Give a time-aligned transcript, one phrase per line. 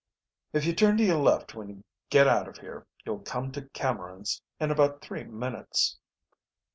[0.51, 3.69] "If you turn to your left when you get out of here you'll come to
[3.69, 5.99] Cameron's in about three minutes."